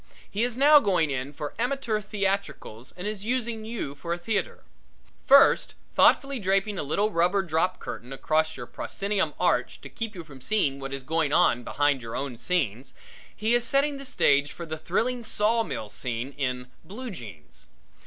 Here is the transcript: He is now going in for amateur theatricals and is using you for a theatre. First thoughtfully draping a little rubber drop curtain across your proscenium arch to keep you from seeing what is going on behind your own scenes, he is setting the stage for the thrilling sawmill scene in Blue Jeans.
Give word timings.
He 0.27 0.41
is 0.41 0.57
now 0.57 0.79
going 0.79 1.11
in 1.11 1.31
for 1.31 1.53
amateur 1.59 2.01
theatricals 2.01 2.91
and 2.97 3.05
is 3.05 3.23
using 3.23 3.65
you 3.65 3.93
for 3.93 4.13
a 4.13 4.17
theatre. 4.17 4.63
First 5.27 5.75
thoughtfully 5.93 6.39
draping 6.39 6.79
a 6.79 6.81
little 6.81 7.11
rubber 7.11 7.43
drop 7.43 7.77
curtain 7.77 8.11
across 8.11 8.57
your 8.57 8.65
proscenium 8.65 9.35
arch 9.39 9.79
to 9.81 9.89
keep 9.89 10.15
you 10.15 10.23
from 10.23 10.41
seeing 10.41 10.79
what 10.79 10.91
is 10.91 11.03
going 11.03 11.31
on 11.31 11.63
behind 11.63 12.01
your 12.01 12.15
own 12.15 12.39
scenes, 12.39 12.95
he 13.35 13.53
is 13.53 13.63
setting 13.63 13.99
the 13.99 14.03
stage 14.05 14.51
for 14.51 14.65
the 14.65 14.75
thrilling 14.79 15.23
sawmill 15.23 15.87
scene 15.87 16.31
in 16.35 16.71
Blue 16.83 17.11
Jeans. 17.11 17.67